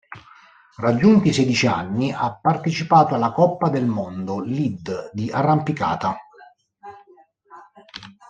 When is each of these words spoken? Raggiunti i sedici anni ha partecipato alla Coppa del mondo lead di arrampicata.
Raggiunti 0.77 1.27
i 1.27 1.31
sedici 1.31 1.67
anni 1.67 2.11
ha 2.11 2.35
partecipato 2.35 3.13
alla 3.13 3.31
Coppa 3.31 3.69
del 3.69 3.85
mondo 3.85 4.39
lead 4.39 5.11
di 5.13 5.29
arrampicata. 5.29 6.17